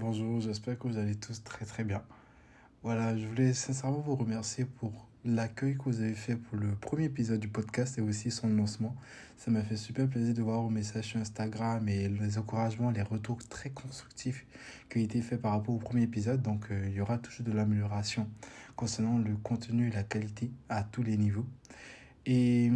[0.00, 2.02] Bonjour, j'espère que vous allez tous très très bien.
[2.82, 7.04] Voilà, je voulais sincèrement vous remercier pour l'accueil que vous avez fait pour le premier
[7.04, 8.96] épisode du podcast et aussi son lancement.
[9.36, 13.02] Ça m'a fait super plaisir de voir vos messages sur Instagram et les encouragements, les
[13.02, 14.46] retours très constructifs
[14.88, 16.40] qui ont été faits par rapport au premier épisode.
[16.40, 18.26] Donc, euh, il y aura toujours de l'amélioration
[18.76, 21.44] concernant le contenu et la qualité à tous les niveaux.
[22.24, 22.72] Et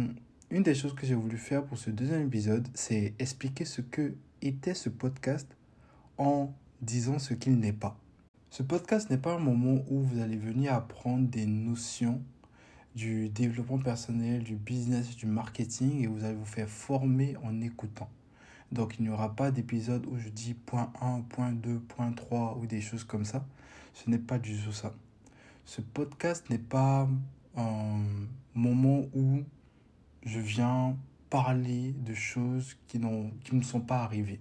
[0.51, 4.13] une des choses que j'ai voulu faire pour ce deuxième épisode, c'est expliquer ce que
[4.43, 5.47] était ce podcast
[6.19, 6.53] en
[6.85, 7.97] disons ce qu'il n'est pas.
[8.51, 12.21] Ce podcast n'est pas un moment où vous allez venir apprendre des notions
[12.95, 18.07] du développement personnel, du business, du marketing et vous allez vous faire former en écoutant.
[18.71, 22.59] Donc il n'y aura pas d'épisode où je dis point 1, point 2, point 3
[22.61, 23.43] ou des choses comme ça.
[23.93, 24.93] Ce n'est pas du tout ça.
[25.65, 27.09] Ce podcast n'est pas
[27.57, 27.99] un
[28.53, 29.41] moment où
[30.23, 30.95] je viens
[31.31, 33.01] parler de choses qui,
[33.43, 34.39] qui ne sont pas arrivées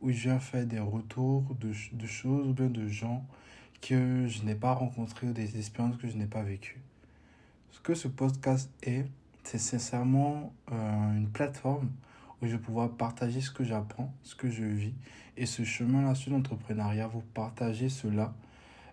[0.00, 3.24] où je viens faire des retours de, de choses ou bien de gens
[3.80, 6.80] que je n'ai pas rencontrés ou des expériences que je n'ai pas vécues.
[7.70, 9.04] Ce que ce podcast est,
[9.42, 11.90] c'est sincèrement euh, une plateforme
[12.40, 14.94] où je vais pouvoir partager ce que j'apprends, ce que je vis.
[15.36, 18.34] Et ce chemin-là sur l'entrepreneuriat, vous partagez cela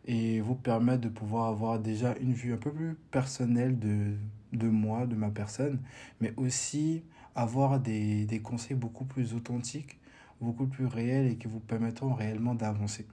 [0.05, 4.15] et vous permettre de pouvoir avoir déjà une vue un peu plus personnelle de,
[4.51, 5.79] de moi, de ma personne,
[6.19, 7.03] mais aussi
[7.35, 10.00] avoir des, des conseils beaucoup plus authentiques
[10.41, 13.05] beaucoup plus réels et qui vous permettront réellement d'avancer.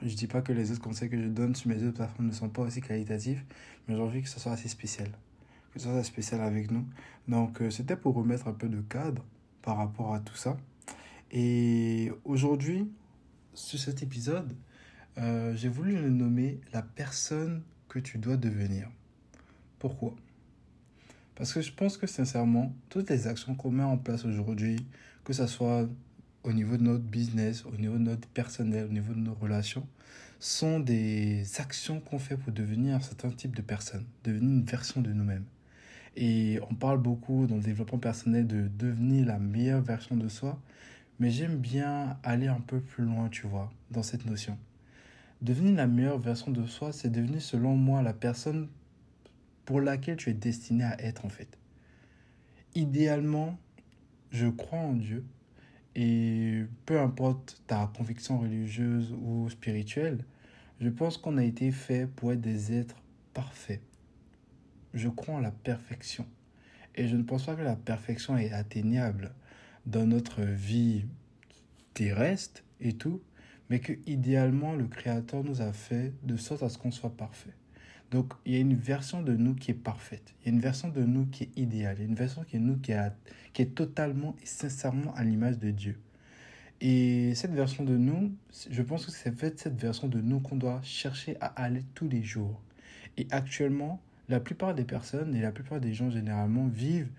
[0.00, 2.28] Je ne dis pas que les autres conseils que je donne sur mes autres plateformes
[2.28, 3.44] ne sont pas aussi qualitatifs,
[3.86, 5.10] mais j'ai envie que ce soit assez spécial.
[5.72, 6.84] Que ce soit spécial avec nous.
[7.26, 9.24] Donc, euh, c'était pour remettre un peu de cadre
[9.62, 10.56] par rapport à tout ça.
[11.32, 12.90] Et aujourd'hui,
[13.54, 14.56] sur cet épisode,
[15.18, 18.88] euh, j'ai voulu le nommer la personne que tu dois devenir.
[19.80, 20.14] Pourquoi?
[21.34, 24.86] Parce que je pense que sincèrement, toutes les actions qu'on met en place aujourd'hui,
[25.24, 25.88] que ce soit
[26.44, 29.86] au niveau de notre business, au niveau de notre personnel, au niveau de nos relations,
[30.40, 35.00] sont des actions qu'on fait pour devenir un certain type de personne, devenir une version
[35.00, 35.44] de nous-mêmes.
[36.16, 40.60] Et on parle beaucoup dans le développement personnel de devenir la meilleure version de soi,
[41.18, 44.58] mais j'aime bien aller un peu plus loin, tu vois, dans cette notion.
[45.42, 48.68] Devenir la meilleure version de soi, c'est devenir, selon moi, la personne
[49.64, 51.58] pour laquelle tu es destiné à être, en fait.
[52.74, 53.58] Idéalement,
[54.30, 55.24] je crois en Dieu,
[55.94, 60.24] et peu importe ta conviction religieuse ou spirituelle,
[60.80, 63.02] je pense qu'on a été fait pour être des êtres
[63.34, 63.82] parfaits.
[64.94, 66.26] Je crois en la perfection.
[66.94, 69.32] Et je ne pense pas que la perfection est atteignable
[69.86, 71.04] dans notre vie
[71.94, 73.20] terrestre et tout,
[73.70, 77.54] mais que idéalement le Créateur nous a fait de sorte à ce qu'on soit parfait.
[78.10, 80.34] Donc, il y a une version de nous qui est parfaite.
[80.40, 81.96] Il y a une version de nous qui est idéale.
[81.98, 82.92] Il y a une version de nous qui
[83.52, 85.98] qui est totalement et sincèrement à l'image de Dieu.
[86.80, 88.32] Et cette version de nous,
[88.70, 92.22] je pense que c'est cette version de nous qu'on doit chercher à aller tous les
[92.22, 92.60] jours.
[93.16, 97.10] Et actuellement, la plupart des personnes et la plupart des gens généralement vivent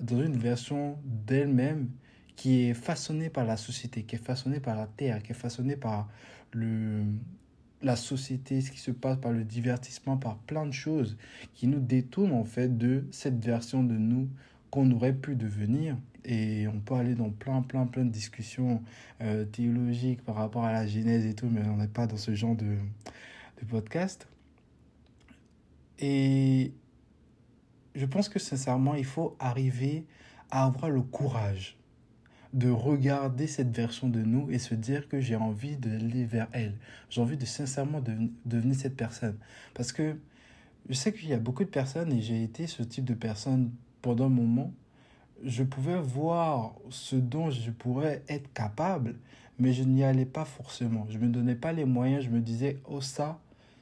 [0.00, 1.88] dans une version d'elles-mêmes
[2.34, 5.76] qui est façonnée par la société, qui est façonnée par la terre, qui est façonnée
[5.76, 6.08] par
[6.52, 7.04] le,
[7.82, 11.16] la société, ce qui se passe par le divertissement, par plein de choses
[11.54, 14.28] qui nous détournent en fait de cette version de nous
[14.70, 15.96] qu'on aurait pu devenir.
[16.24, 18.82] Et on peut aller dans plein, plein, plein de discussions
[19.20, 22.34] euh, théologiques par rapport à la Genèse et tout, mais on n'est pas dans ce
[22.34, 22.78] genre de,
[23.60, 24.26] de podcast.
[25.98, 26.72] Et
[27.94, 30.06] je pense que sincèrement, il faut arriver
[30.50, 31.76] à avoir le courage
[32.54, 36.74] de regarder cette version de nous et se dire que j'ai envie d'aller vers elle.
[37.10, 38.00] J'ai envie de sincèrement
[38.46, 39.36] devenir cette personne.
[39.74, 40.16] Parce que
[40.88, 43.72] je sais qu'il y a beaucoup de personnes, et j'ai été ce type de personne
[44.02, 44.72] pendant un moment,
[45.42, 49.16] je pouvais voir ce dont je pourrais être capable,
[49.58, 51.06] mais je n'y allais pas forcément.
[51.10, 53.40] Je ne me donnais pas les moyens, je me disais, oh ça,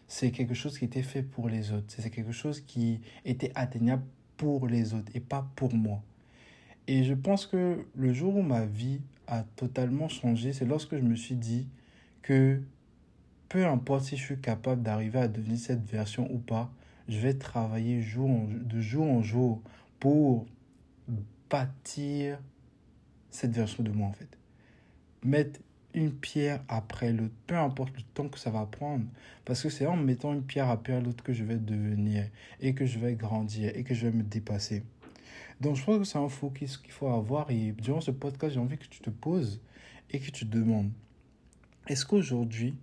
[0.09, 1.87] c'est quelque chose qui était fait pour les autres.
[1.89, 4.05] C'est quelque chose qui était atteignable
[4.39, 6.03] pour les autres et pas pour moi.
[6.89, 11.03] Et je pense que le jour où ma vie a totalement changé, c'est lorsque je
[11.03, 11.69] me suis dit
[12.23, 12.61] que
[13.49, 16.73] peu importe si je suis capable d'arriver à devenir cette version ou pas,
[17.09, 19.61] je vais travailler jour de jour en jour
[20.01, 20.47] pour
[21.51, 22.39] bâtir
[23.31, 24.39] cette version de moi en fait.
[25.25, 25.61] Mettre
[25.95, 29.05] une pierre après l'autre, peu importe le temps que ça va prendre.
[29.45, 32.27] Parce que c'est en mettant une pierre après l'autre que je vais devenir
[32.61, 34.83] et que je vais grandir et que je vais me dépasser.
[35.63, 37.49] Donc, je pense que c'est un focus qu'il faut avoir.
[37.53, 39.61] Et durant ce podcast, j'ai envie que tu te poses
[40.11, 40.91] et que tu te demandes.
[41.87, 42.75] Est-ce qu'aujourd'hui,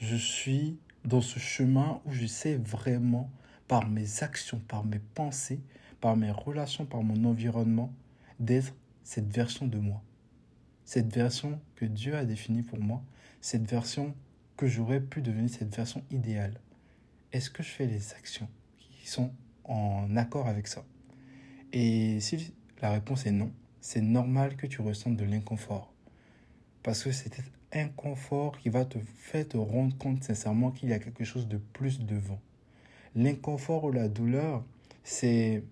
[0.00, 3.30] je suis dans ce chemin où je sais vraiment,
[3.68, 5.62] par mes actions, par mes pensées,
[6.02, 7.90] par mes relations, par mon environnement,
[8.38, 10.02] d'être cette version de moi?
[10.84, 13.02] Cette version que Dieu a définie pour moi,
[13.40, 14.14] cette version
[14.58, 16.60] que j'aurais pu devenir cette version idéale,
[17.32, 19.32] est-ce que je fais les actions qui sont
[19.64, 20.84] en accord avec ça?
[21.78, 23.52] Et si la réponse est non,
[23.82, 25.92] c'est normal que tu ressentes de l'inconfort.
[26.82, 30.94] Parce que c'est cet inconfort qui va te faire te rendre compte sincèrement qu'il y
[30.94, 32.40] a quelque chose de plus devant.
[33.14, 34.64] L'inconfort ou la douleur,
[35.04, 35.64] c'est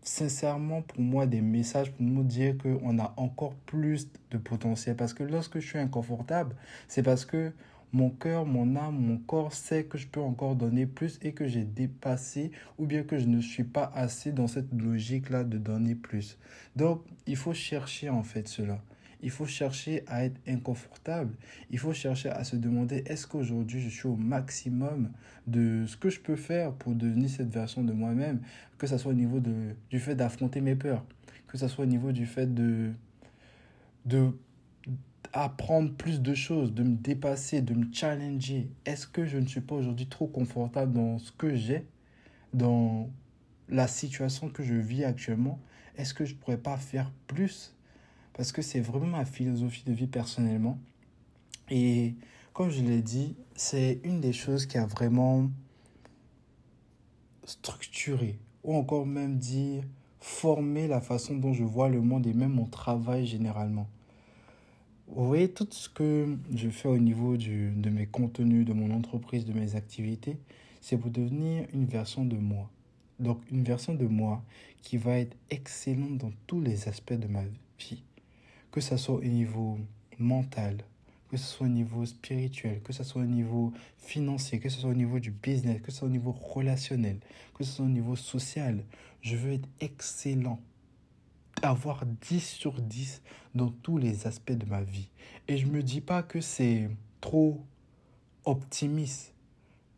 [0.00, 4.96] sincèrement pour moi des messages pour nous dire qu'on a encore plus de potentiel.
[4.96, 6.56] Parce que lorsque je suis inconfortable,
[6.88, 7.52] c'est parce que
[7.96, 11.48] mon cœur, mon âme, mon corps sait que je peux encore donner plus et que
[11.48, 15.94] j'ai dépassé ou bien que je ne suis pas assez dans cette logique-là de donner
[15.94, 16.38] plus.
[16.76, 18.82] Donc, il faut chercher en fait cela.
[19.22, 21.32] Il faut chercher à être inconfortable.
[21.70, 25.10] Il faut chercher à se demander est-ce qu'aujourd'hui je suis au maximum
[25.46, 28.42] de ce que je peux faire pour devenir cette version de moi-même,
[28.76, 31.02] que ce soit au niveau du fait d'affronter mes peurs,
[31.48, 32.92] que ce soit au niveau du fait de
[35.44, 38.70] apprendre plus de choses, de me dépasser, de me challenger.
[38.84, 41.86] Est-ce que je ne suis pas aujourd'hui trop confortable dans ce que j'ai,
[42.54, 43.10] dans
[43.68, 45.60] la situation que je vis actuellement?
[45.96, 47.74] Est-ce que je ne pourrais pas faire plus?
[48.32, 50.78] Parce que c'est vraiment ma philosophie de vie personnellement.
[51.70, 52.14] Et
[52.52, 55.50] comme je l'ai dit, c'est une des choses qui a vraiment
[57.44, 59.84] structuré, ou encore même dire
[60.18, 63.88] formé la façon dont je vois le monde et même mon travail généralement.
[65.16, 69.46] Vous voyez, tout ce que je fais au niveau de mes contenus, de mon entreprise,
[69.46, 70.36] de mes activités,
[70.82, 72.70] c'est pour devenir une version de moi.
[73.18, 74.44] Donc une version de moi
[74.82, 77.44] qui va être excellente dans tous les aspects de ma
[77.78, 78.02] vie.
[78.70, 79.78] Que ce soit au niveau
[80.18, 80.84] mental,
[81.30, 84.90] que ce soit au niveau spirituel, que ce soit au niveau financier, que ce soit
[84.90, 87.16] au niveau du business, que ce soit au niveau relationnel,
[87.54, 88.84] que ce soit au niveau social.
[89.22, 90.60] Je veux être excellent
[91.62, 93.22] avoir 10 sur 10
[93.54, 95.08] dans tous les aspects de ma vie.
[95.48, 96.88] Et je ne me dis pas que c'est
[97.20, 97.64] trop
[98.44, 99.32] optimiste.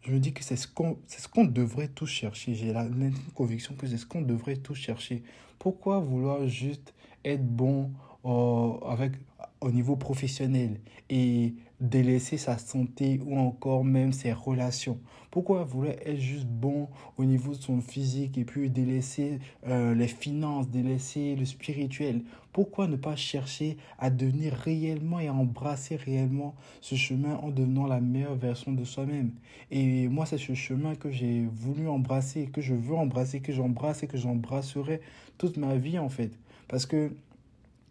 [0.03, 2.55] Je me dis que c'est ce qu'on ce devrait tous chercher.
[2.55, 2.87] J'ai la
[3.35, 5.23] conviction que c'est ce qu'on devrait tous chercher.
[5.59, 6.95] Pourquoi vouloir juste
[7.25, 7.91] être bon
[8.25, 9.13] euh, avec
[9.61, 14.99] au niveau professionnel et délaisser sa santé ou encore même ses relations.
[15.31, 20.09] Pourquoi vouloir être juste bon au niveau de son physique et puis délaisser euh, les
[20.09, 22.23] finances, délaisser le spirituel?
[22.53, 27.87] Pourquoi ne pas chercher à devenir réellement et à embrasser réellement ce chemin en devenant
[27.87, 29.33] la meilleure version de soi-même?
[29.71, 34.03] Et moi, c'est ce chemin que j'ai voulu embrasser, que je veux embrasser, que j'embrasse
[34.03, 35.01] et que j'embrasserai
[35.37, 36.33] toute ma vie en fait.
[36.69, 37.13] Parce que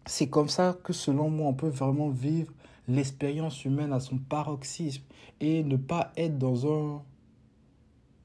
[0.08, 2.52] c'est comme ça que selon moi, on peut vraiment vivre
[2.88, 5.02] l'expérience humaine à son paroxysme
[5.40, 7.02] et ne pas être dans un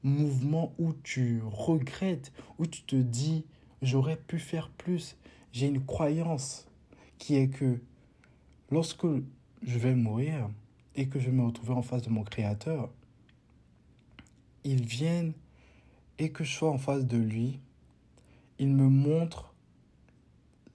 [0.02, 3.44] mouvement où tu regrettes, où tu te dis
[3.82, 5.16] j'aurais pu faire plus.
[5.52, 6.66] J'ai une croyance
[7.18, 7.78] qui est que
[8.70, 9.06] lorsque
[9.62, 10.48] je vais mourir
[10.96, 12.90] et que je vais me retrouver en face de mon Créateur,
[14.64, 15.34] il vienne
[16.18, 17.60] et que je sois en face de lui,
[18.58, 19.53] il me montre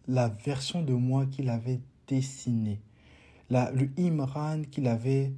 [0.09, 2.81] la version de moi qu'il avait dessinée,
[3.49, 5.31] la, le Imran qu'il avait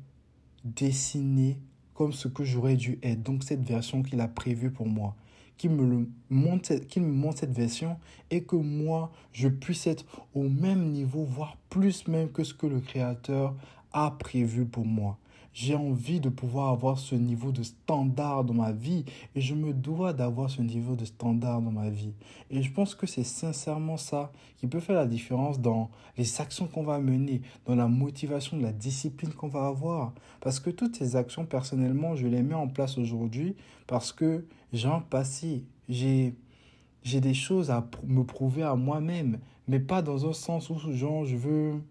[0.64, 1.58] dessiné
[1.94, 3.22] comme ce que j'aurais dû être.
[3.22, 5.16] Donc cette version qu'il a prévue pour moi.
[5.58, 7.98] Qu'il me, le montre, qu'il me montre cette version
[8.32, 12.66] et que moi, je puisse être au même niveau, voire plus même que ce que
[12.66, 13.56] le Créateur
[13.92, 15.20] a prévu pour moi.
[15.54, 19.04] J'ai envie de pouvoir avoir ce niveau de standard dans ma vie
[19.36, 22.14] et je me dois d'avoir ce niveau de standard dans ma vie.
[22.50, 26.68] Et je pense que c'est sincèrement ça qui peut faire la différence dans les actions
[26.68, 30.14] qu'on va mener, dans la motivation, la discipline qu'on va avoir.
[30.40, 33.56] Parce que toutes ces actions, personnellement, je les mets en place aujourd'hui
[33.88, 36.34] parce que j'ai un passé, j'ai
[37.04, 41.26] j'ai des choses à me prouver à moi-même, mais pas dans un sens où genre
[41.26, 41.82] je veux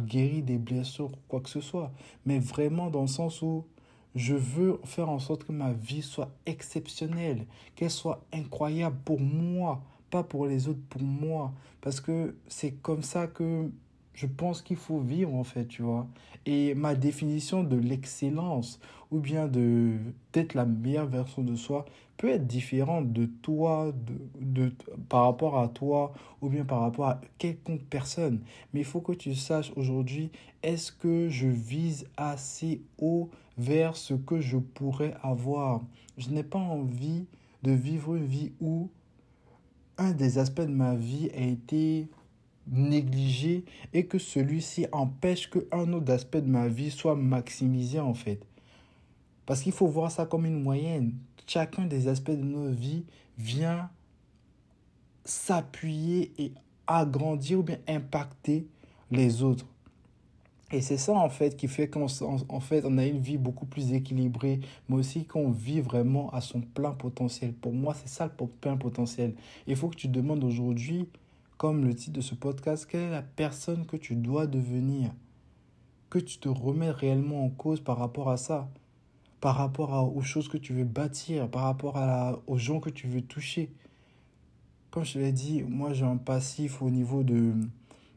[0.00, 1.92] guérir des blessures ou quoi que ce soit,
[2.26, 3.64] mais vraiment dans le sens où
[4.14, 9.82] je veux faire en sorte que ma vie soit exceptionnelle, qu'elle soit incroyable pour moi,
[10.10, 11.52] pas pour les autres, pour moi.
[11.80, 13.70] Parce que c'est comme ça que
[14.14, 16.08] je pense qu'il faut vivre en fait, tu vois.
[16.46, 19.92] Et ma définition de l'excellence ou bien de
[20.32, 21.86] d'être la meilleure version de soi
[22.18, 24.72] peut être différente de toi, de, de,
[25.08, 28.40] par rapport à toi ou bien par rapport à quelconque personne.
[28.74, 30.30] Mais il faut que tu saches aujourd'hui,
[30.62, 35.80] est-ce que je vise assez haut vers ce que je pourrais avoir?
[36.18, 37.24] Je n'ai pas envie
[37.62, 38.90] de vivre une vie où
[39.96, 42.08] un des aspects de ma vie a été
[42.70, 48.40] négligé et que celui-ci empêche qu'un autre aspect de ma vie soit maximisé en fait.
[49.46, 51.14] Parce qu'il faut voir ça comme une moyenne.
[51.48, 53.06] Chacun des aspects de nos vies
[53.38, 53.88] vient
[55.24, 56.52] s'appuyer et
[56.86, 58.68] agrandir ou bien impacter
[59.10, 59.64] les autres.
[60.70, 62.04] Et c'est ça, en fait, qui fait qu'en
[62.50, 66.42] en fait, on a une vie beaucoup plus équilibrée, mais aussi qu'on vit vraiment à
[66.42, 67.54] son plein potentiel.
[67.54, 69.34] Pour moi, c'est ça le plein potentiel.
[69.66, 71.08] Il faut que tu demandes aujourd'hui,
[71.56, 75.14] comme le titre de ce podcast, quelle est la personne que tu dois devenir?
[76.10, 78.68] Que tu te remets réellement en cause par rapport à ça,
[79.40, 83.06] par rapport aux choses que tu veux bâtir, par rapport à aux gens que tu
[83.06, 83.70] veux toucher.
[84.90, 87.54] Comme je l'ai dit, moi j'ai un passif au niveau de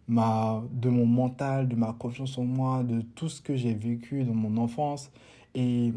[0.07, 4.23] ma, de mon mental, de ma confiance en moi, de tout ce que j'ai vécu
[4.23, 5.11] dans mon enfance.
[5.55, 5.93] Et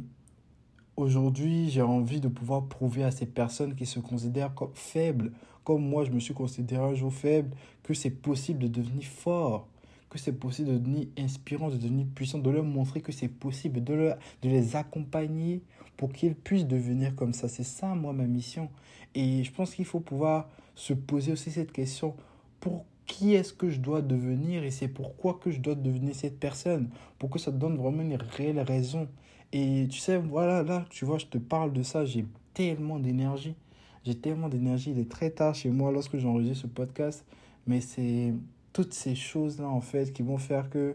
[0.96, 5.32] aujourd'hui, j'ai envie de pouvoir prouver à ces personnes qui se considèrent comme faibles,
[5.64, 9.68] comme moi je me suis considéré un jour faible, que c'est possible de devenir fort,
[10.14, 13.82] que c'est possible de devenir inspirant, de devenir puissant, de leur montrer que c'est possible,
[13.82, 15.60] de, leur, de les accompagner
[15.96, 17.48] pour qu'ils puissent devenir comme ça.
[17.48, 18.70] C'est ça, moi, ma mission.
[19.16, 22.14] Et je pense qu'il faut pouvoir se poser aussi cette question.
[22.60, 26.40] Pourquoi qui est-ce que je dois devenir et c'est pourquoi que je dois devenir cette
[26.40, 26.88] personne?
[27.18, 29.08] Pour que ça te donne vraiment une réelle raison
[29.52, 33.54] et tu sais voilà là tu vois je te parle de ça j'ai tellement d'énergie
[34.02, 37.26] j'ai tellement d'énergie il est très tard chez moi lorsque j'enregistre ce podcast
[37.66, 38.32] mais c'est
[38.74, 40.94] toutes ces choses là en fait qui vont faire que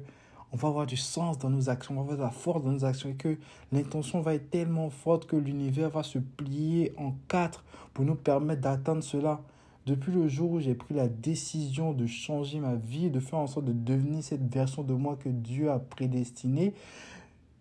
[0.51, 2.71] on va avoir du sens dans nos actions, on va avoir de la force dans
[2.71, 3.37] nos actions et que
[3.71, 8.61] l'intention va être tellement forte que l'univers va se plier en quatre pour nous permettre
[8.61, 9.41] d'atteindre cela.
[9.85, 13.47] Depuis le jour où j'ai pris la décision de changer ma vie, de faire en
[13.47, 16.73] sorte de devenir cette version de moi que Dieu a prédestinée,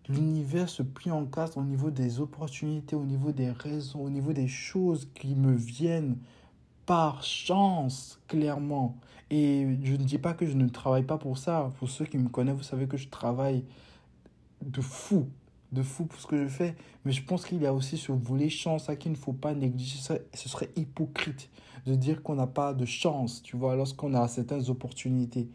[0.08, 4.32] l'univers se plie en casse au niveau des opportunités, au niveau des raisons, au niveau
[4.32, 6.16] des choses qui me viennent
[6.86, 8.96] par chance, clairement.
[9.30, 11.70] Et je ne dis pas que je ne travaille pas pour ça.
[11.78, 13.64] Pour ceux qui me connaissent, vous savez que je travaille
[14.62, 15.28] de fou,
[15.72, 16.74] de fou pour ce que je fais.
[17.04, 19.32] Mais je pense qu'il y a aussi ce volet chance à qui il ne faut
[19.32, 19.98] pas négliger.
[20.00, 21.50] Ce serait hypocrite
[21.86, 25.48] de dire qu'on n'a pas de chance, tu vois, lorsqu'on a certaines opportunités.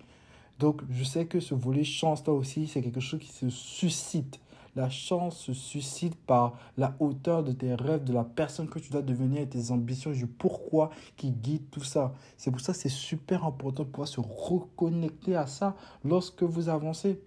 [0.60, 4.40] Donc, je sais que ce volet chance là aussi, c'est quelque chose qui se suscite.
[4.76, 8.90] La chance se suscite par la hauteur de tes rêves, de la personne que tu
[8.90, 12.14] dois devenir et tes ambitions, du pourquoi qui guide tout ça.
[12.38, 16.70] C'est pour ça que c'est super important de pouvoir se reconnecter à ça lorsque vous
[16.70, 17.22] avancez,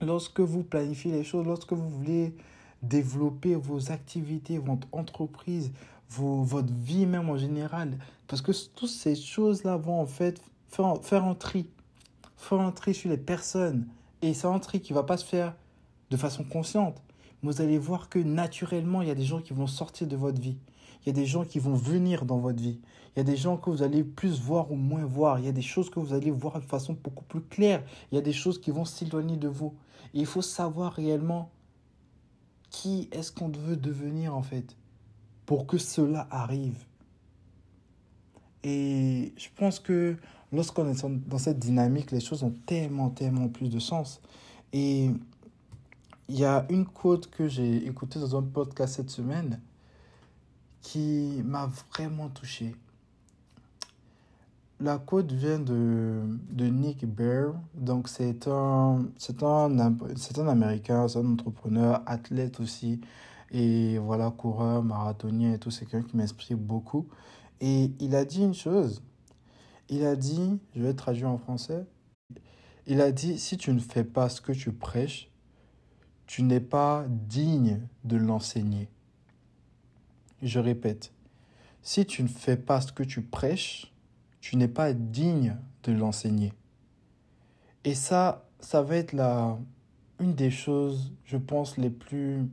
[0.00, 2.34] lorsque vous planifiez les choses, lorsque vous voulez
[2.82, 5.72] développer vos activités, votre entreprise,
[6.08, 7.98] vos, votre vie même en général.
[8.26, 11.66] Parce que toutes ces choses-là vont en fait faire, faire un tri.
[12.36, 13.86] Faire un tri sur les personnes.
[14.22, 15.54] Et c'est un tri qui ne va pas se faire
[16.12, 17.02] de façon consciente.
[17.42, 20.40] Vous allez voir que naturellement, il y a des gens qui vont sortir de votre
[20.40, 20.58] vie.
[21.02, 22.78] Il y a des gens qui vont venir dans votre vie.
[23.16, 25.38] Il y a des gens que vous allez plus voir ou moins voir.
[25.38, 27.82] Il y a des choses que vous allez voir de façon beaucoup plus claire.
[28.10, 29.74] Il y a des choses qui vont s'éloigner de vous.
[30.14, 31.50] Il faut savoir réellement
[32.70, 34.76] qui est-ce qu'on veut devenir en fait
[35.46, 36.84] pour que cela arrive.
[38.62, 40.16] Et je pense que
[40.52, 44.20] lorsqu'on est dans cette dynamique, les choses ont tellement, tellement plus de sens.
[44.72, 45.10] Et
[46.32, 49.60] il y a une quote que j'ai écoutée dans un podcast cette semaine
[50.80, 52.74] qui m'a vraiment touché.
[54.80, 57.52] La quote vient de, de Nick Bear.
[57.74, 63.02] Donc, c'est un, c'est un, c'est un Américain, c'est un entrepreneur, athlète aussi
[63.50, 67.08] et voilà, coureur, marathonien et tout, c'est quelqu'un qui m'inspire beaucoup.
[67.60, 69.02] Et il a dit une chose.
[69.90, 71.84] Il a dit, je vais traduire en français,
[72.86, 75.31] il a dit, si tu ne fais pas ce que tu prêches,
[76.32, 78.88] tu n'es pas digne de l'enseigner.
[80.40, 81.12] Je répète,
[81.82, 83.92] si tu ne fais pas ce que tu prêches,
[84.40, 86.54] tu n'es pas digne de l'enseigner.
[87.84, 89.58] Et ça, ça va être la,
[90.20, 92.48] une des choses, je pense, les plus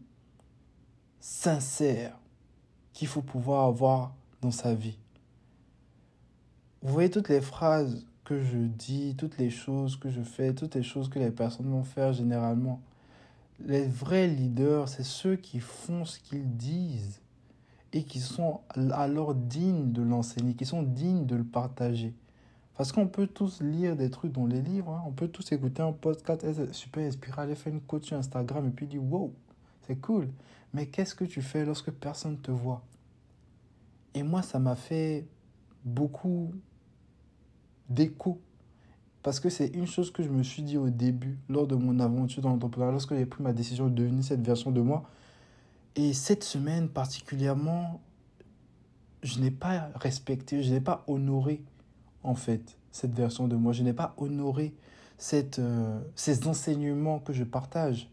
[1.21, 2.19] sincère
[2.91, 4.97] qu'il faut pouvoir avoir dans sa vie.
[6.81, 10.75] Vous voyez toutes les phrases que je dis, toutes les choses que je fais, toutes
[10.75, 12.81] les choses que les personnes vont faire généralement.
[13.65, 17.21] Les vrais leaders, c'est ceux qui font ce qu'ils disent
[17.91, 18.61] et qui sont
[18.91, 22.13] alors dignes de l'enseigner, qui sont dignes de le partager.
[22.75, 25.03] Parce qu'on peut tous lire des trucs dans les livres, hein.
[25.05, 28.71] on peut tous écouter un podcast super inspirant, aller faire une coach sur Instagram et
[28.71, 29.33] puis dire wow,
[29.85, 30.29] c'est cool.
[30.73, 32.81] Mais qu'est-ce que tu fais lorsque personne ne te voit?
[34.13, 35.27] Et moi, ça m'a fait
[35.83, 36.53] beaucoup
[37.89, 38.39] d'écho.
[39.21, 41.99] Parce que c'est une chose que je me suis dit au début, lors de mon
[41.99, 45.03] aventure dans l'entrepreneuriat, lorsque j'ai pris ma décision de devenir cette version de moi.
[45.95, 47.99] Et cette semaine particulièrement,
[49.23, 51.61] je n'ai pas respecté, je n'ai pas honoré,
[52.23, 53.73] en fait, cette version de moi.
[53.73, 54.73] Je n'ai pas honoré
[55.17, 58.09] cette, euh, ces enseignements que je partage.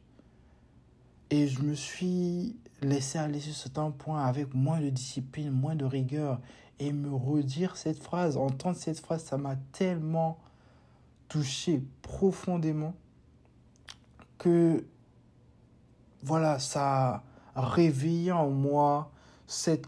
[1.30, 5.84] Et je me suis laissé aller sur certains point avec moins de discipline, moins de
[5.84, 6.40] rigueur.
[6.78, 10.38] Et me redire cette phrase, entendre cette phrase, ça m'a tellement
[11.28, 12.94] touché profondément.
[14.38, 14.84] que,
[16.22, 17.22] voilà, ça
[17.54, 19.10] a réveillé en moi
[19.46, 19.86] cette,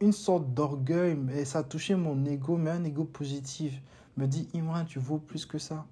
[0.00, 3.80] une sorte d'orgueil, et ça a touché mon ego, mais un ego positif.
[4.16, 5.86] Me dit, Imran, tu vaux plus que ça.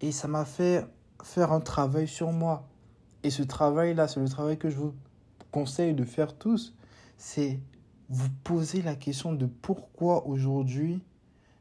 [0.00, 0.86] Et ça m'a fait
[1.22, 2.68] faire un travail sur moi.
[3.22, 4.94] Et ce travail-là, c'est le travail que je vous
[5.50, 6.74] conseille de faire tous.
[7.18, 7.60] C'est
[8.08, 11.02] vous poser la question de pourquoi aujourd'hui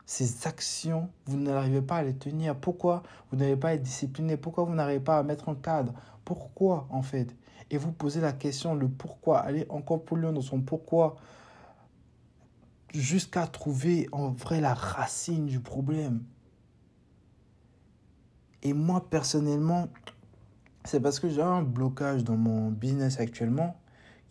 [0.09, 2.55] ces actions, vous n'arrivez pas à les tenir.
[2.55, 4.37] Pourquoi vous n'arrivez pas à être discipliné?
[4.37, 5.93] Pourquoi vous n'arrivez pas à mettre un cadre?
[6.25, 7.35] Pourquoi en fait?
[7.69, 11.17] Et vous posez la question, le pourquoi, allez encore plus loin dans son pourquoi,
[12.91, 16.23] jusqu'à trouver en vrai la racine du problème.
[18.63, 19.89] Et moi, personnellement,
[20.85, 23.79] c'est parce que j'ai un blocage dans mon business actuellement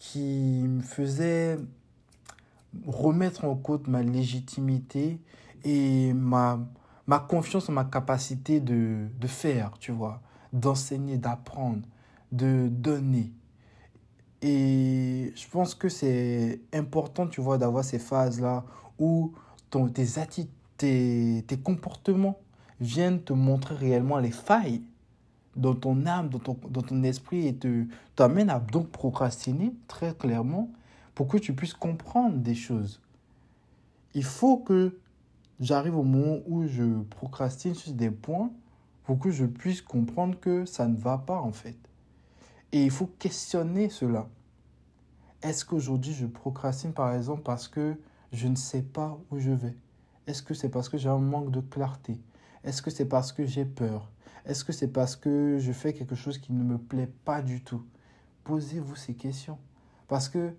[0.01, 1.57] qui me faisait
[2.85, 5.21] remettre en cause ma légitimité
[5.65, 6.61] et ma,
[7.07, 10.21] ma confiance en ma capacité de, de faire, tu vois,
[10.53, 11.83] d'enseigner, d'apprendre,
[12.33, 13.33] de donner.
[14.43, 18.65] Et je pense que c'est important, tu vois, d'avoir ces phases-là
[18.99, 19.33] où
[19.71, 20.07] ton, tes,
[20.77, 22.39] tes, tes comportements
[22.81, 24.83] viennent te montrer réellement les failles
[25.57, 27.85] dans ton âme, dans ton, dans ton esprit et te
[28.15, 30.71] t'amène à donc procrastiner très clairement
[31.15, 33.01] pour que tu puisses comprendre des choses.
[34.15, 34.97] Il faut que
[35.61, 38.51] j'arrive au moment où je procrastine sur des points
[39.05, 41.79] pour que je puisse comprendre que ça ne va pas en fait.
[42.73, 44.29] Et il faut questionner cela.
[45.43, 47.97] Est-ce qu'aujourd'hui je procrastine par exemple parce que
[48.33, 49.77] je ne sais pas où je vais?
[50.27, 52.21] Est-ce que c'est parce que j'ai un manque de clarté?
[52.65, 54.11] Est-ce que c'est parce que j'ai peur?
[54.45, 57.63] Est-ce que c'est parce que je fais quelque chose qui ne me plaît pas du
[57.63, 57.83] tout?
[58.45, 59.59] Posez-vous ces questions.
[60.07, 60.53] Parce que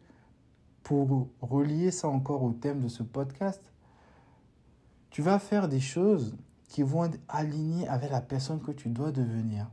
[0.82, 3.62] pour relier ça encore au thème de ce podcast,
[5.10, 6.36] tu vas faire des choses
[6.68, 9.68] qui vont être alignées avec la personne que tu dois devenir.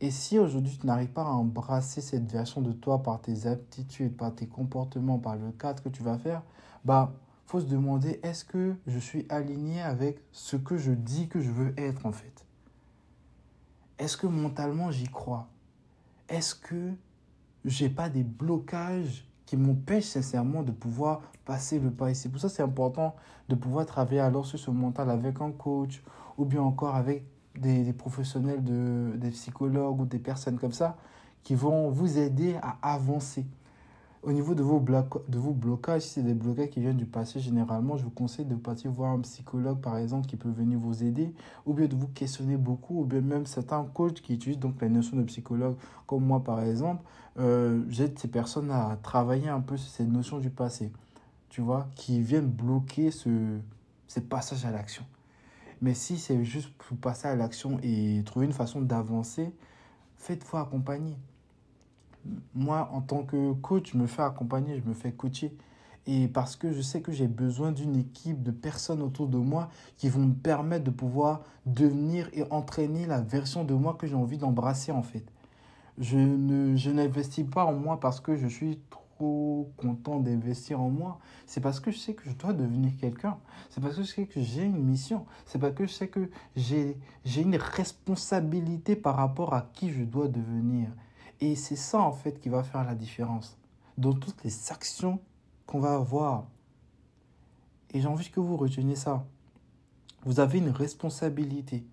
[0.00, 4.16] Et si aujourd'hui tu n'arrives pas à embrasser cette version de toi par tes aptitudes,
[4.16, 6.42] par tes comportements, par le cadre que tu vas faire,
[6.84, 7.14] bah
[7.46, 11.50] faut se demander est-ce que je suis aligné avec ce que je dis que je
[11.50, 12.46] veux être en fait?
[13.98, 15.48] Est-ce que mentalement j'y crois?
[16.28, 16.92] Est-ce que
[17.64, 22.40] j'ai pas des blocages qui m'empêchent sincèrement de pouvoir passer le pas Et c'est pour
[22.40, 23.14] ça c'est important
[23.50, 26.02] de pouvoir travailler alors sur ce mental avec un coach
[26.38, 27.26] ou bien encore avec
[27.60, 30.96] des, des professionnels, de, des psychologues ou des personnes comme ça
[31.42, 33.44] qui vont vous aider à avancer.
[34.22, 37.40] Au niveau de vos, de vos blocages, si c'est des blocages qui viennent du passé,
[37.40, 41.02] généralement, je vous conseille de partir voir un psychologue, par exemple, qui peut venir vous
[41.02, 41.34] aider,
[41.66, 44.88] ou bien de vous questionner beaucoup, ou bien même certains coachs qui utilisent donc la
[44.88, 45.74] notion de psychologue,
[46.06, 47.02] comme moi, par exemple.
[47.40, 50.92] Euh, J'aide ces personnes à travailler un peu sur ces notions du passé,
[51.48, 53.58] tu vois, qui viennent bloquer ce,
[54.06, 55.04] ces passages à l'action.
[55.80, 59.52] Mais si c'est juste pour passer à l'action et trouver une façon d'avancer,
[60.16, 61.16] faites-vous accompagner
[62.54, 65.56] moi, en tant que coach, je me fais accompagner, je me fais coacher.
[66.06, 69.68] Et parce que je sais que j'ai besoin d'une équipe de personnes autour de moi
[69.96, 74.16] qui vont me permettre de pouvoir devenir et entraîner la version de moi que j'ai
[74.16, 75.24] envie d'embrasser en fait.
[75.98, 76.18] Je
[76.76, 81.20] je n'investis pas en moi parce que je suis trop content d'investir en moi.
[81.46, 83.36] C'est parce que je sais que je dois devenir quelqu'un.
[83.70, 85.26] C'est parce que je sais que j'ai une mission.
[85.46, 86.96] C'est parce que je sais que j'ai
[87.36, 90.88] une responsabilité par rapport à qui je dois devenir.
[91.42, 93.58] Et c'est ça, en fait, qui va faire la différence
[93.98, 95.18] dans toutes les actions
[95.66, 96.46] qu'on va avoir.
[97.90, 99.26] Et j'ai envie que vous reteniez ça.
[100.24, 101.84] Vous avez une responsabilité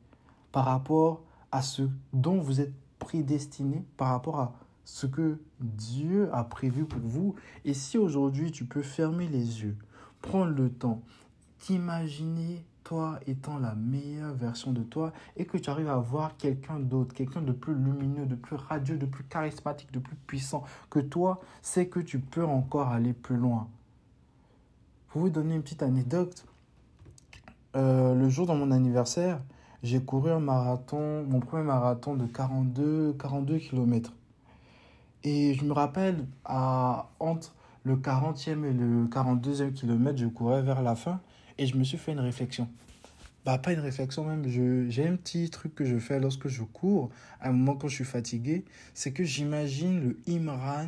[0.51, 4.53] par rapport à ce dont vous êtes prédestiné, par rapport à
[4.85, 7.33] ce que Dieu a prévu pour vous.
[7.65, 9.77] Et si aujourd'hui tu peux fermer les yeux,
[10.21, 11.01] prendre le temps,
[11.57, 16.79] t'imaginer toi étant la meilleure version de toi et que tu arrives à voir quelqu'un
[16.79, 20.97] d'autre, quelqu'un de plus lumineux, de plus radieux, de plus charismatique, de plus puissant que
[20.97, 23.67] toi, c'est que tu peux encore aller plus loin.
[25.09, 26.47] Pour vous donner une petite anecdote,
[27.75, 29.39] euh, le jour de mon anniversaire,
[29.83, 34.13] j'ai couru un marathon, mon premier marathon de 42, 42 km.
[35.23, 40.81] Et je me rappelle, à, entre le 40e et le 42e kilomètre, je courais vers
[40.81, 41.21] la fin
[41.59, 42.67] et je me suis fait une réflexion.
[43.45, 47.09] Bah, pas une réflexion même, j'ai un petit truc que je fais lorsque je cours,
[47.39, 50.87] à un moment quand je suis fatigué, c'est que j'imagine le Imran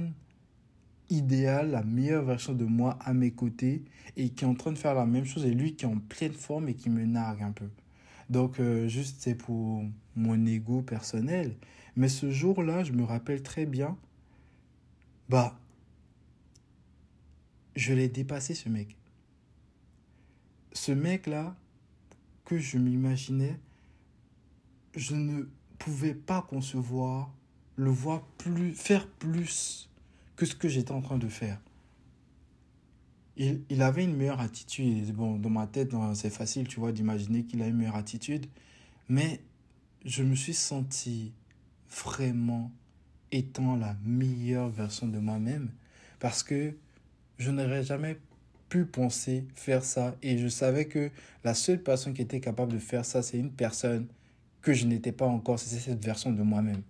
[1.10, 3.84] idéal, la meilleure version de moi à mes côtés
[4.16, 5.98] et qui est en train de faire la même chose et lui qui est en
[5.98, 7.68] pleine forme et qui me nargue un peu.
[8.30, 9.84] Donc euh, juste c'est pour
[10.16, 11.56] mon ego personnel.
[11.98, 13.98] Mais ce jour-là, je me rappelle très bien,
[15.28, 15.60] bah,
[17.76, 18.96] je l'ai dépassé ce mec
[20.74, 21.56] ce mec-là,
[22.46, 23.60] que je m'imaginais,
[24.96, 25.44] je ne
[25.78, 27.34] pouvais pas concevoir
[27.76, 29.90] le voir plus, faire plus
[30.36, 31.60] que ce que j'étais en train de faire.
[33.38, 35.14] Il, il, avait une meilleure attitude.
[35.14, 38.48] Bon, dans ma tête, c'est facile, tu vois, d'imaginer qu'il a une meilleure attitude.
[39.08, 39.42] Mais
[40.06, 41.34] je me suis senti
[41.90, 42.72] vraiment
[43.32, 45.72] étant la meilleure version de moi-même
[46.20, 46.76] parce que
[47.38, 48.20] je n'aurais jamais
[48.72, 51.12] pu penser faire ça et je savais que
[51.44, 54.08] la seule personne qui était capable de faire ça, c'est une personne
[54.62, 56.82] que je n'étais pas encore, c'est cette version de moi-même.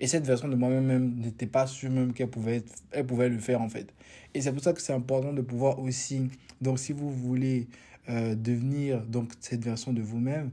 [0.00, 3.60] Et cette version de moi-même n'était pas sûre même qu'elle pouvait, elle pouvait le faire
[3.60, 3.92] en fait.
[4.32, 6.30] Et c'est pour ça que c'est important de pouvoir aussi,
[6.62, 7.68] donc si vous voulez
[8.08, 10.50] euh, devenir donc cette version de vous-même,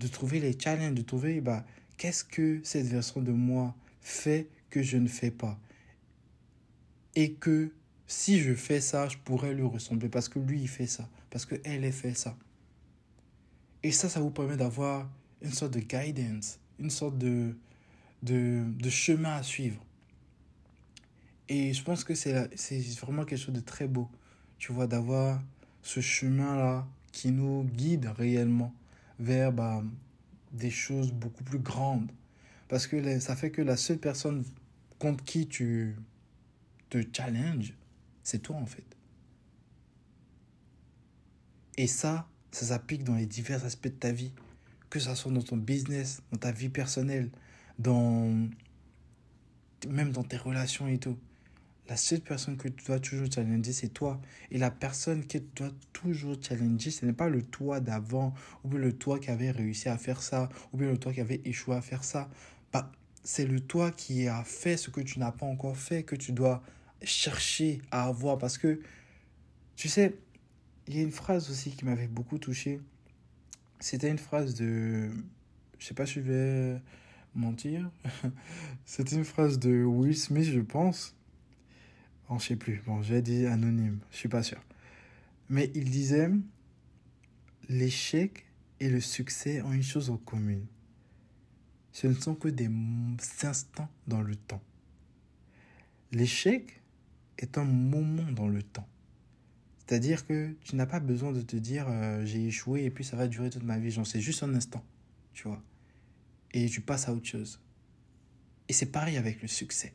[0.00, 1.64] de trouver les challenges, de trouver bah,
[1.98, 5.56] qu'est-ce que cette version de moi fait que je ne fais pas?
[7.14, 7.70] Et que
[8.06, 11.44] si je fais ça, je pourrais lui ressembler parce que lui, il fait ça, parce
[11.44, 12.36] qu'elle, elle fait ça.
[13.82, 15.08] Et ça, ça vous permet d'avoir
[15.42, 17.54] une sorte de guidance, une sorte de,
[18.22, 19.80] de, chemin à suivre.
[21.48, 22.48] Et je pense que c'est
[23.00, 24.08] vraiment quelque chose de très beau,
[24.58, 25.40] tu vois, d'avoir
[25.82, 28.74] ce chemin-là qui nous guide réellement
[29.18, 29.82] vers bah,
[30.52, 32.10] des choses beaucoup plus grandes.
[32.68, 34.44] Parce que ça fait que la seule personne
[34.98, 35.94] contre qui tu
[36.90, 37.74] te challenges,
[38.26, 38.84] c'est toi en fait.
[41.76, 44.32] Et ça, ça s'applique dans les divers aspects de ta vie
[44.90, 47.30] que ce soit dans ton business, dans ta vie personnelle,
[47.78, 48.48] dans
[49.88, 51.18] même dans tes relations et tout.
[51.88, 54.20] La seule personne que tu dois toujours challenger, c'est toi.
[54.50, 58.34] Et la personne que tu dois toujours challenger, ce n'est pas le toi d'avant,
[58.64, 61.20] ou bien le toi qui avait réussi à faire ça, ou bien le toi qui
[61.20, 62.28] avait échoué à faire ça.
[62.72, 62.90] Bah,
[63.22, 66.32] c'est le toi qui a fait ce que tu n'as pas encore fait, que tu
[66.32, 66.62] dois
[67.02, 68.38] chercher à avoir.
[68.38, 68.80] Parce que,
[69.76, 70.16] tu sais,
[70.88, 72.80] il y a une phrase aussi qui m'avait beaucoup touché.
[73.80, 75.10] C'était une phrase de.
[75.78, 76.80] Je sais pas si je vais
[77.34, 77.90] mentir.
[78.86, 81.14] C'était une phrase de Will Smith, je pense.
[82.28, 82.82] Bon, je sais plus.
[82.86, 83.98] Bon, j'ai dit anonyme.
[84.10, 84.60] Je suis pas sûr.
[85.48, 86.30] Mais il disait
[87.68, 88.46] l'échec
[88.80, 90.60] et le succès ont une chose en commun.
[91.92, 92.70] Ce ne sont que des
[93.42, 94.62] instants dans le temps.
[96.12, 96.82] L'échec
[97.38, 98.88] est un moment dans le temps.
[99.86, 103.16] C'est-à-dire que tu n'as pas besoin de te dire euh, j'ai échoué et puis ça
[103.16, 103.90] va durer toute ma vie.
[103.90, 104.84] J'en sais juste un instant,
[105.32, 105.62] tu vois.
[106.52, 107.60] Et tu passes à autre chose.
[108.68, 109.94] Et c'est pareil avec le succès.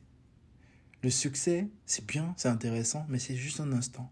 [1.04, 4.10] Le succès, c'est bien, c'est intéressant, mais c'est juste un instant.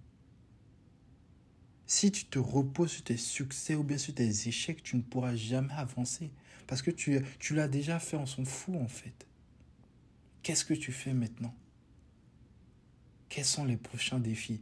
[1.85, 5.35] Si tu te reposes sur tes succès ou bien sur tes échecs, tu ne pourras
[5.35, 6.31] jamais avancer.
[6.67, 9.25] Parce que tu, tu l'as déjà fait, on s'en fout en fait.
[10.43, 11.55] Qu'est-ce que tu fais maintenant?
[13.29, 14.61] Quels sont les prochains défis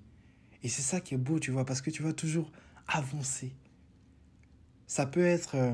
[0.64, 2.52] et c'est ça qui est beau, tu vois, parce que tu vas toujours
[2.88, 3.54] avancer.
[4.88, 5.74] Ça peut être, euh,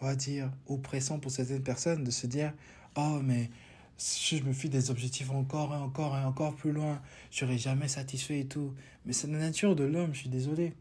[0.00, 2.52] on va dire, oppressant pour certaines personnes de se dire,
[2.96, 3.50] oh, mais
[3.96, 7.58] si je me fais des objectifs encore et encore et encore plus loin, je serai
[7.58, 8.74] jamais satisfait et tout.
[9.04, 10.72] Mais c'est la nature de l'homme, je suis désolé.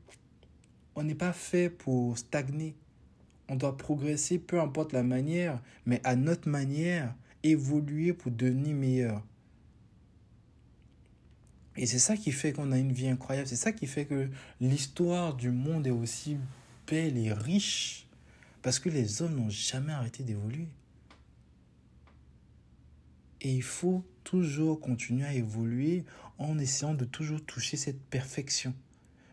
[0.96, 2.76] On n'est pas fait pour stagner.
[3.50, 9.24] On doit progresser, peu importe la manière, mais à notre manière, évoluer pour devenir meilleur.
[11.76, 13.48] Et c'est ça qui fait qu'on a une vie incroyable.
[13.48, 14.30] C'est ça qui fait que
[14.62, 16.38] l'histoire du monde est aussi
[16.88, 18.08] belle et riche.
[18.62, 20.68] Parce que les hommes n'ont jamais arrêté d'évoluer.
[23.42, 26.06] Et il faut toujours continuer à évoluer
[26.38, 28.74] en essayant de toujours toucher cette perfection.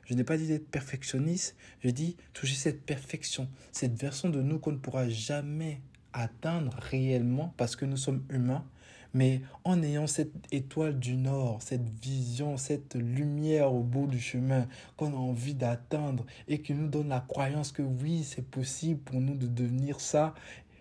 [0.05, 4.59] Je n'ai pas dit d'être perfectionniste, je dis toucher cette perfection, cette version de nous
[4.59, 5.81] qu'on ne pourra jamais
[6.13, 8.65] atteindre réellement parce que nous sommes humains,
[9.13, 14.67] mais en ayant cette étoile du Nord, cette vision, cette lumière au bout du chemin
[14.97, 19.21] qu'on a envie d'atteindre et qui nous donne la croyance que oui, c'est possible pour
[19.21, 20.35] nous de devenir ça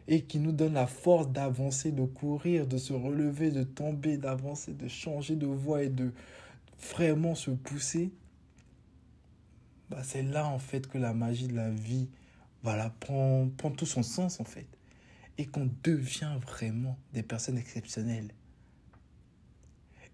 [0.08, 4.74] et qui nous donne la force d'avancer, de courir, de se relever, de tomber, d'avancer,
[4.74, 6.12] de changer de voie et de
[6.94, 8.12] vraiment se pousser,
[9.90, 12.08] bah c'est là en fait que la magie de la vie
[12.64, 14.68] voilà, prend, prend tout son sens en fait
[15.40, 18.32] et qu'on devient vraiment des personnes exceptionnelles.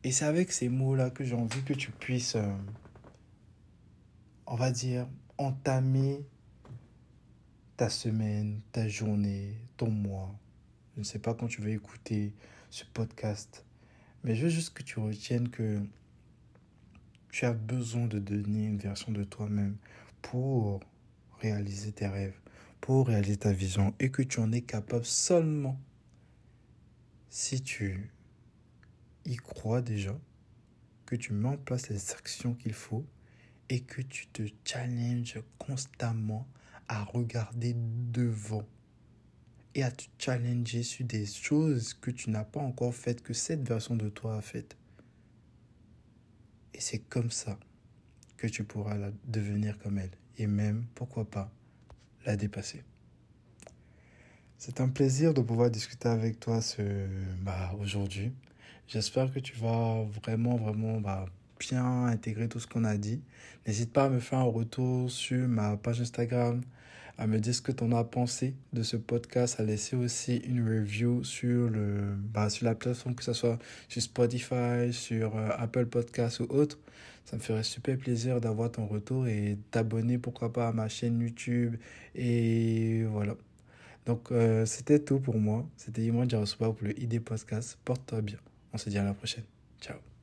[0.04, 2.56] Et c'est avec ces mots-là que j'ai envie que tu puisses, euh,
[4.46, 5.08] on va dire,
[5.40, 6.24] entamer
[7.76, 10.32] ta semaine, ta journée, ton mois.
[10.94, 12.36] Je ne sais pas quand tu vas écouter
[12.70, 13.66] ce podcast,
[14.24, 15.82] mais je veux juste que tu retiennes que
[17.32, 19.76] tu as besoin de devenir une version de toi-même
[20.22, 20.82] pour
[21.42, 22.40] réaliser tes rêves
[22.86, 25.82] pour réaliser ta vision et que tu en es capable seulement
[27.30, 28.12] si tu
[29.26, 30.16] y crois déjà,
[31.08, 33.04] que tu mets en place les actions qu'il faut
[33.70, 36.48] et que tu te challenges constamment
[36.88, 38.68] à regarder devant
[39.74, 43.68] et à te challenger sur des choses que tu n'as pas encore faites, que cette
[43.68, 44.78] version de toi a faites.
[46.76, 47.58] Et c'est comme ça
[48.38, 50.16] que tu pourras devenir comme elle.
[50.38, 51.52] Et même, pourquoi pas,
[52.26, 52.84] la dépasser.
[54.58, 56.82] C'est un plaisir de pouvoir discuter avec toi ce,
[57.42, 58.34] bah, aujourd'hui.
[58.88, 61.26] J'espère que tu vas vraiment, vraiment bah,
[61.60, 63.22] bien intégrer tout ce qu'on a dit.
[63.68, 66.62] N'hésite pas à me faire un retour sur ma page Instagram,
[67.18, 70.38] à me dire ce que tu en as pensé de ce podcast, à laisser aussi
[70.38, 75.50] une review sur, le, bah, sur la plateforme, que ce soit sur Spotify, sur euh,
[75.58, 76.78] Apple Podcasts ou autre.
[77.26, 81.20] Ça me ferait super plaisir d'avoir ton retour et t'abonner, pourquoi pas, à ma chaîne
[81.20, 81.76] YouTube.
[82.14, 83.36] Et voilà.
[84.06, 85.68] Donc, euh, c'était tout pour moi.
[85.76, 87.80] C'était Imran Jarospa pour le ID Podcast.
[87.84, 88.38] Porte-toi bien.
[88.74, 89.46] On se dit à la prochaine.
[89.82, 90.15] Ciao.